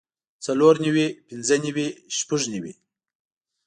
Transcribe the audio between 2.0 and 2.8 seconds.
شپږ نوي